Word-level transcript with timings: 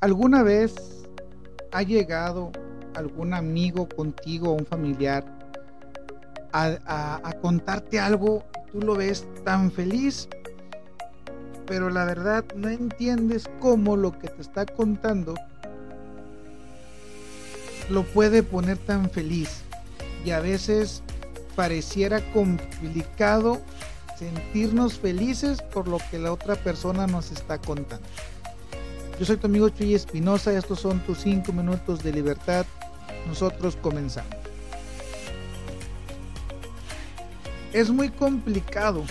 ¿Alguna 0.00 0.44
vez 0.44 0.76
ha 1.72 1.82
llegado 1.82 2.52
algún 2.94 3.34
amigo 3.34 3.88
contigo 3.88 4.50
o 4.50 4.52
un 4.52 4.64
familiar 4.64 5.24
a, 6.52 7.32
contarte 7.42 7.98
algo? 7.98 8.44
Tú 8.70 8.80
lo 8.80 8.94
ves 8.94 9.26
tan 9.44 9.72
feliz, 9.72 10.28
pero 11.66 11.90
la 11.90 12.04
verdad 12.04 12.44
no 12.54 12.68
entiendes 12.68 13.50
cómo 13.58 13.96
lo 13.96 14.16
que 14.16 14.28
te 14.28 14.40
está 14.40 14.66
contando 14.66 15.34
lo 17.90 18.04
puede 18.04 18.44
poner 18.44 18.78
tan 18.78 19.10
feliz. 19.10 19.62
Y 20.24 20.30
a 20.30 20.38
veces 20.38 21.02
pareciera 21.56 22.20
complicado 22.32 23.60
sentirnos 24.16 24.96
felices 24.96 25.60
por 25.60 25.88
lo 25.88 25.98
que 26.08 26.20
la 26.20 26.32
otra 26.32 26.54
persona 26.54 27.08
nos 27.08 27.32
está 27.32 27.58
contando. 27.58 28.06
Yo 29.18 29.24
soy 29.24 29.36
tu 29.36 29.48
amigo 29.48 29.68
Chuy 29.68 29.94
Espinosa, 29.94 30.52
estos 30.52 30.78
son 30.78 31.00
tus 31.00 31.18
5 31.18 31.52
minutos 31.52 32.04
de 32.04 32.12
libertad. 32.12 32.64
Nosotros 33.26 33.74
comenzamos. 33.74 34.32
Es 37.72 37.90
muy 37.90 38.10
complicado 38.10 39.02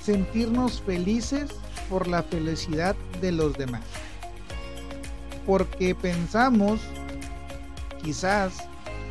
sentirnos 0.00 0.80
felices 0.80 1.50
por 1.88 2.06
la 2.06 2.22
felicidad 2.22 2.94
de 3.20 3.32
los 3.32 3.54
demás. 3.54 3.82
Porque 5.44 5.96
pensamos 5.96 6.80
quizás 8.00 8.54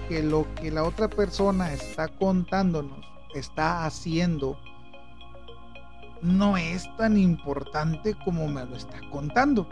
que 0.07 0.23
lo 0.23 0.47
que 0.55 0.71
la 0.71 0.85
otra 0.85 1.09
persona 1.09 1.73
está 1.73 2.07
contándonos, 2.07 3.05
está 3.35 3.85
haciendo, 3.85 4.57
no 6.21 6.57
es 6.57 6.87
tan 6.97 7.17
importante 7.17 8.15
como 8.25 8.47
me 8.47 8.65
lo 8.65 8.75
está 8.75 8.99
contando. 9.11 9.67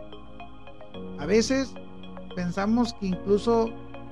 A 1.20 1.26
veces 1.26 1.74
pensamos 2.36 2.94
que 2.96 3.08
incluso 3.08 3.72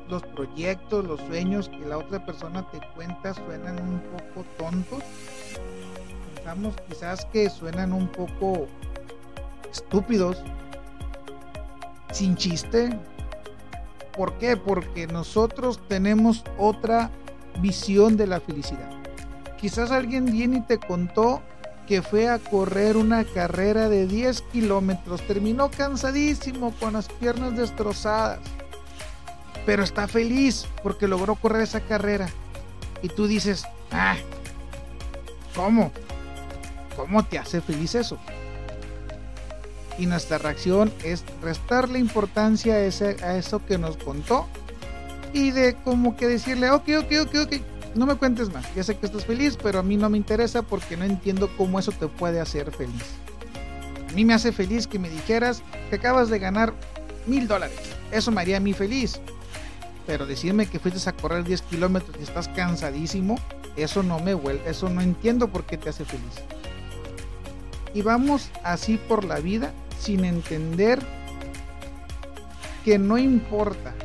los 0.09 0.21
proyectos, 0.23 1.05
los 1.05 1.19
sueños 1.21 1.69
que 1.69 1.85
la 1.85 1.97
otra 1.97 2.23
persona 2.25 2.69
te 2.71 2.79
cuenta 2.95 3.33
suenan 3.33 3.81
un 3.81 3.99
poco 3.99 4.45
tontos. 4.57 5.03
Pensamos 6.35 6.75
quizás 6.87 7.25
que 7.25 7.49
suenan 7.49 7.93
un 7.93 8.07
poco 8.07 8.67
estúpidos, 9.71 10.43
sin 12.11 12.35
chiste. 12.35 12.99
¿Por 14.15 14.37
qué? 14.37 14.55
Porque 14.55 15.07
nosotros 15.07 15.79
tenemos 15.87 16.43
otra 16.57 17.09
visión 17.59 18.15
de 18.15 18.27
la 18.27 18.39
felicidad. 18.39 18.89
Quizás 19.57 19.91
alguien 19.91 20.25
viene 20.25 20.57
y 20.57 20.61
te 20.61 20.79
contó 20.79 21.41
que 21.87 22.01
fue 22.01 22.29
a 22.29 22.39
correr 22.39 22.97
una 22.97 23.23
carrera 23.23 23.89
de 23.89 24.07
10 24.07 24.41
kilómetros. 24.53 25.21
Terminó 25.21 25.69
cansadísimo 25.71 26.73
con 26.79 26.93
las 26.93 27.07
piernas 27.07 27.55
destrozadas. 27.55 28.39
Pero 29.65 29.83
está 29.83 30.07
feliz 30.07 30.67
porque 30.83 31.07
logró 31.07 31.35
correr 31.35 31.61
esa 31.61 31.81
carrera. 31.81 32.29
Y 33.01 33.09
tú 33.09 33.27
dices, 33.27 33.65
ah, 33.91 34.15
¿cómo? 35.55 35.91
¿Cómo 36.95 37.25
te 37.25 37.37
hace 37.37 37.61
feliz 37.61 37.95
eso? 37.95 38.17
Y 39.97 40.07
nuestra 40.07 40.37
reacción 40.37 40.91
es 41.03 41.23
restarle 41.41 41.99
importancia 41.99 42.75
a, 42.75 42.85
eso 42.85 43.65
que 43.65 43.77
nos 43.77 43.97
contó 43.97 44.47
y 45.33 45.51
de 45.51 45.75
como 45.75 46.15
que 46.15 46.27
decirle, 46.27 46.69
ok, 46.69 46.89
ok, 46.99 47.11
ok, 47.21 47.35
ok, 47.45 47.74
no 47.95 48.05
me 48.05 48.15
cuentes 48.15 48.53
más. 48.53 48.73
Ya 48.75 48.83
sé 48.83 48.97
que 48.97 49.05
estás 49.05 49.25
feliz, 49.25 49.57
pero 49.61 49.79
a 49.79 49.83
mí 49.83 49.97
no 49.97 50.09
me 50.09 50.17
interesa 50.17 50.61
porque 50.61 50.97
no 50.97 51.05
entiendo 51.05 51.49
cómo 51.57 51.79
eso 51.79 51.91
te 51.91 52.07
puede 52.07 52.39
hacer 52.39 52.71
feliz. 52.71 53.03
A 54.09 54.13
mí 54.13 54.25
me 54.25 54.33
hace 54.33 54.51
feliz 54.51 54.87
que 54.87 54.99
me 54.99 55.09
dijeras 55.09 55.63
que 55.89 55.95
acabas 55.95 56.29
de 56.29 56.39
ganar 56.39 56.73
mil 57.25 57.47
dólares. 57.47 57.79
Eso 58.11 58.31
me 58.31 58.41
haría 58.41 58.57
a 58.57 58.59
mí 58.59 58.73
feliz. 58.73 59.19
Pero 60.05 60.25
decirme 60.25 60.67
que 60.67 60.79
fuiste 60.79 61.09
a 61.09 61.13
correr 61.13 61.43
10 61.43 61.61
kilómetros 61.63 62.15
y 62.19 62.23
estás 62.23 62.47
cansadísimo, 62.49 63.39
eso 63.75 64.03
no 64.03 64.19
me 64.19 64.35
huele, 64.35 64.61
eso 64.67 64.89
no 64.89 65.01
entiendo 65.01 65.47
por 65.47 65.65
qué 65.65 65.77
te 65.77 65.89
hace 65.89 66.05
feliz. 66.05 66.35
Y 67.93 68.01
vamos 68.01 68.51
así 68.63 68.97
por 68.97 69.23
la 69.23 69.39
vida 69.39 69.73
sin 69.99 70.25
entender 70.25 70.99
que 72.83 72.99
no 72.99 73.17
importa 73.17 73.95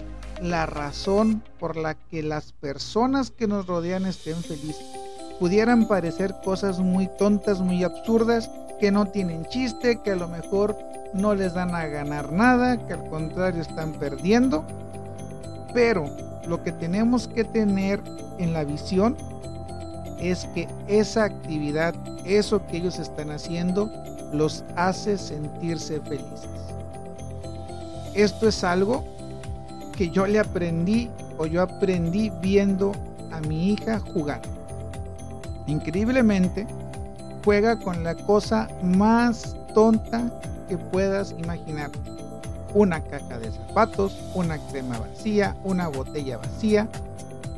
la 0.41 0.67
razón 0.67 1.43
por 1.59 1.77
la 1.77 1.95
que 1.95 2.23
las 2.23 2.53
personas 2.53 3.31
que 3.31 3.47
nos 3.47 3.67
rodean 3.67 4.07
estén 4.07 4.43
felices. 4.43 4.87
Pudieran 5.39 5.89
parecer 5.89 6.35
cosas 6.45 6.81
muy 6.81 7.09
tontas, 7.19 7.61
muy 7.61 7.85
absurdas, 7.85 8.51
que 8.79 8.91
no 8.91 9.07
tienen 9.07 9.47
chiste, 9.47 10.01
que 10.03 10.13
a 10.13 10.17
lo 10.17 10.29
mejor 10.29 10.77
no 11.13 11.35
les 11.35 11.55
dan 11.55 11.75
a 11.75 11.87
ganar 11.87 12.33
nada, 12.33 12.87
que 12.87 12.95
al 12.95 13.09
contrario 13.09 13.61
están 13.61 13.93
perdiendo. 13.95 14.65
Pero 15.75 16.11
lo 16.47 16.63
que 16.63 16.73
tenemos 16.73 17.29
que 17.29 17.45
tener 17.45 18.01
en 18.39 18.53
la 18.53 18.65
visión 18.65 19.17
es 20.19 20.47
que 20.55 20.69
esa 20.89 21.25
actividad, 21.25 21.95
eso 22.25 22.67
que 22.67 22.79
ellos 22.79 22.99
están 22.99 23.31
haciendo, 23.31 23.91
los 24.33 24.65
hace 24.77 25.19
sentirse 25.19 26.01
felices. 26.01 26.49
Esto 28.15 28.49
es 28.49 28.65
algo 28.65 29.05
que 30.01 30.09
yo 30.09 30.27
le 30.27 30.39
aprendí 30.39 31.11
o 31.37 31.45
yo 31.45 31.61
aprendí 31.61 32.33
viendo 32.41 32.93
a 33.33 33.41
mi 33.41 33.73
hija 33.73 33.99
jugar. 34.01 34.41
Increíblemente, 35.67 36.67
juega 37.45 37.79
con 37.79 38.03
la 38.03 38.15
cosa 38.15 38.67
más 38.83 39.55
tonta 39.75 40.41
que 40.71 40.79
puedas 40.79 41.33
imaginar. 41.33 41.91
Una 42.73 43.03
caja 43.03 43.39
de 43.39 43.53
zapatos, 43.53 44.19
una 44.33 44.57
crema 44.69 44.99
vacía, 45.01 45.55
una 45.65 45.89
botella 45.89 46.39
vacía, 46.39 46.89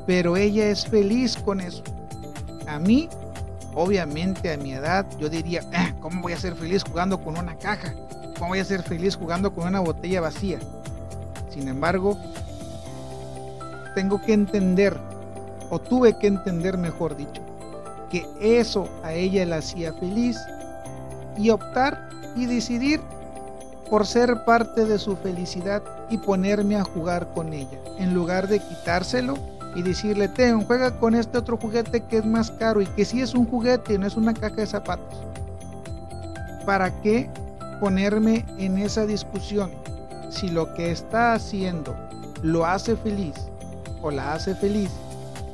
pero 0.04 0.36
ella 0.36 0.66
es 0.66 0.84
feliz 0.84 1.36
con 1.36 1.60
eso. 1.60 1.84
A 2.66 2.80
mí, 2.80 3.09
obviamente 3.72 4.53
a 4.53 4.56
mi 4.56 4.72
edad, 4.72 5.06
yo 5.20 5.28
diría, 5.28 5.62
ah, 5.74 5.92
¿cómo 6.00 6.22
voy 6.22 6.32
a 6.32 6.38
ser 6.38 6.56
feliz 6.56 6.82
jugando 6.82 7.22
con 7.22 7.38
una 7.38 7.56
caja? 7.56 7.94
¿Cómo 8.36 8.48
voy 8.48 8.59
a 8.59 8.64
ser 8.64 8.82
feliz 8.82 9.14
jugando 9.14 9.54
con 9.54 9.69
una 9.69 9.78
botella 9.78 10.20
vacía? 10.20 10.59
Sin 11.52 11.68
embargo, 11.68 12.16
tengo 13.94 14.20
que 14.22 14.32
entender, 14.32 14.96
o 15.68 15.78
tuve 15.78 16.16
que 16.18 16.26
entender 16.26 16.78
mejor 16.78 17.14
dicho, 17.16 17.42
que 18.10 18.26
eso 18.40 18.88
a 19.02 19.12
ella 19.12 19.44
la 19.44 19.56
hacía 19.56 19.92
feliz 19.92 20.38
y 21.36 21.50
optar 21.50 22.08
y 22.36 22.46
decidir 22.46 23.00
por 23.91 24.06
ser 24.06 24.44
parte 24.44 24.86
de 24.86 24.98
su 24.98 25.16
felicidad 25.16 25.82
y 26.08 26.16
ponerme 26.16 26.76
a 26.76 26.84
jugar 26.84 27.28
con 27.34 27.52
ella, 27.52 27.78
en 27.98 28.14
lugar 28.14 28.48
de 28.48 28.58
quitárselo 28.58 29.34
y 29.74 29.82
decirle, 29.82 30.28
ten, 30.28 30.64
juega 30.64 30.98
con 30.98 31.14
este 31.14 31.36
otro 31.36 31.58
juguete 31.58 32.00
que 32.04 32.18
es 32.18 32.24
más 32.24 32.50
caro 32.50 32.80
y 32.80 32.86
que 32.86 33.04
sí 33.04 33.20
es 33.20 33.34
un 33.34 33.46
juguete, 33.46 33.98
no 33.98 34.06
es 34.06 34.16
una 34.16 34.32
caja 34.32 34.56
de 34.56 34.66
zapatos. 34.66 35.18
¿Para 36.64 36.91
qué 37.02 37.28
ponerme 37.80 38.46
en 38.58 38.78
esa 38.78 39.04
discusión 39.04 39.81
si 40.32 40.48
lo 40.48 40.75
que 40.75 40.91
está 40.91 41.34
haciendo 41.34 41.94
lo 42.43 42.66
hace 42.66 42.97
feliz 42.97 43.34
o 44.00 44.10
la 44.10 44.34
hace 44.34 44.54
feliz 44.54 44.91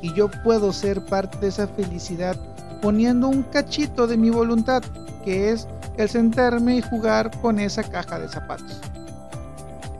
y 0.01 0.13
yo 0.13 0.29
puedo 0.43 0.71
ser 0.73 1.05
parte 1.05 1.37
de 1.39 1.47
esa 1.47 1.67
felicidad 1.67 2.35
poniendo 2.81 3.27
un 3.27 3.43
cachito 3.43 4.07
de 4.07 4.17
mi 4.17 4.29
voluntad, 4.29 4.81
que 5.23 5.51
es 5.51 5.67
el 5.97 6.09
sentarme 6.09 6.77
y 6.77 6.81
jugar 6.81 7.29
con 7.41 7.59
esa 7.59 7.83
caja 7.83 8.19
de 8.19 8.29
zapatos. 8.29 8.79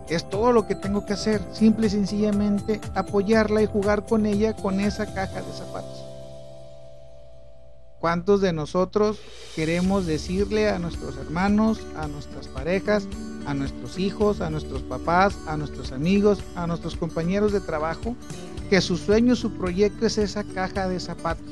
Es 0.07 0.27
todo 0.27 0.53
lo 0.53 0.65
que 0.65 0.75
tengo 0.75 1.05
que 1.05 1.13
hacer, 1.13 1.41
simple 1.51 1.87
y 1.87 1.89
sencillamente 1.91 2.79
apoyarla 2.95 3.61
y 3.61 3.67
jugar 3.67 4.05
con 4.05 4.25
ella 4.25 4.55
con 4.55 4.79
esa 4.79 5.05
caja 5.05 5.41
de 5.41 5.53
zapatos. 5.53 6.08
¿Cuántos 7.99 8.39
de 8.39 8.53
nosotros 8.53 9.19
queremos 9.57 10.05
decirle 10.05 10.69
a 10.69 10.79
nuestros 10.79 11.17
hermanos, 11.17 11.81
a 11.97 12.07
nuestras 12.07 12.47
parejas, 12.47 13.05
a 13.45 13.53
nuestros 13.53 13.99
hijos, 13.99 14.39
a 14.39 14.49
nuestros 14.49 14.83
papás, 14.83 15.37
a 15.47 15.57
nuestros 15.57 15.91
amigos, 15.91 16.39
a 16.55 16.65
nuestros 16.65 16.95
compañeros 16.95 17.51
de 17.51 17.59
trabajo, 17.59 18.15
que 18.69 18.79
su 18.79 18.95
sueño, 18.95 19.35
su 19.35 19.51
proyecto 19.51 20.05
es 20.05 20.17
esa 20.17 20.45
caja 20.45 20.87
de 20.87 21.01
zapatos, 21.01 21.51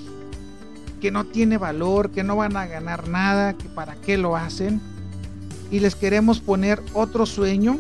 que 1.02 1.12
no 1.12 1.26
tiene 1.26 1.58
valor, 1.58 2.12
que 2.12 2.24
no 2.24 2.38
van 2.38 2.56
a 2.56 2.66
ganar 2.66 3.10
nada, 3.10 3.54
que 3.54 3.68
para 3.68 3.96
qué 3.96 4.18
lo 4.18 4.38
hacen, 4.38 4.80
y 5.70 5.82
les 5.82 5.96
queremos 5.96 6.40
poner 6.40 6.82
otro 6.94 7.26
sueño, 7.26 7.78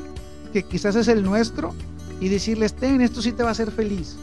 que 0.51 0.63
quizás 0.63 0.97
es 0.97 1.07
el 1.07 1.23
nuestro, 1.23 1.73
y 2.19 2.27
decirles, 2.27 2.73
ten, 2.73 2.99
esto 2.99 3.21
sí 3.21 3.31
te 3.31 3.43
va 3.43 3.49
a 3.49 3.51
hacer 3.53 3.71
feliz. 3.71 4.17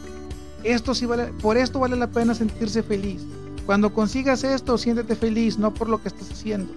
Esto 0.63 0.93
sí 0.93 1.07
vale, 1.07 1.33
por 1.41 1.57
esto 1.57 1.79
vale 1.79 1.95
la 1.95 2.07
pena 2.07 2.35
sentirse 2.35 2.83
feliz. 2.83 3.23
Cuando 3.65 3.93
consigas 3.93 4.43
esto, 4.43 4.77
siéntete 4.77 5.15
feliz, 5.15 5.57
no 5.57 5.73
por 5.73 5.89
lo 5.89 5.99
que 5.99 6.07
estás 6.07 6.31
haciendo. 6.31 6.71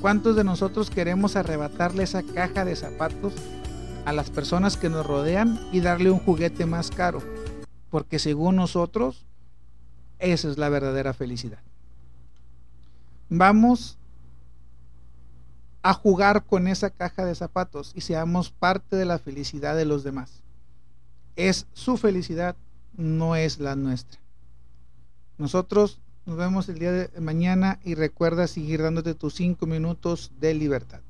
¿Cuántos 0.00 0.36
de 0.36 0.44
nosotros 0.44 0.88
queremos 0.88 1.36
arrebatarle 1.36 2.02
esa 2.02 2.22
caja 2.22 2.64
de 2.64 2.76
zapatos 2.76 3.34
a 4.06 4.12
las 4.14 4.30
personas 4.30 4.78
que 4.78 4.88
nos 4.88 5.04
rodean 5.04 5.60
y 5.70 5.80
darle 5.80 6.10
un 6.10 6.18
juguete 6.18 6.64
más 6.64 6.90
caro? 6.90 7.20
Porque 7.90 8.18
según 8.18 8.56
nosotros, 8.56 9.26
esa 10.18 10.48
es 10.48 10.56
la 10.56 10.70
verdadera 10.70 11.12
felicidad. 11.12 11.60
Vamos 13.28 13.98
a 15.82 15.92
jugar 15.92 16.44
con 16.44 16.68
esa 16.68 16.88
caja 16.88 17.26
de 17.26 17.34
zapatos 17.34 17.92
y 17.94 18.00
seamos 18.00 18.50
parte 18.50 18.96
de 18.96 19.04
la 19.04 19.18
felicidad 19.18 19.76
de 19.76 19.84
los 19.84 20.04
demás. 20.04 20.42
Es 21.36 21.66
su 21.74 21.98
felicidad, 21.98 22.56
no 22.96 23.36
es 23.36 23.58
la 23.58 23.76
nuestra. 23.76 24.20
Nosotros 25.38 26.00
nos 26.26 26.36
vemos 26.36 26.68
el 26.68 26.78
día 26.78 26.92
de 26.92 27.20
mañana 27.20 27.78
y 27.84 27.94
recuerda 27.94 28.46
seguir 28.48 28.82
dándote 28.82 29.14
tus 29.14 29.34
cinco 29.34 29.66
minutos 29.66 30.32
de 30.40 30.52
libertad. 30.52 31.00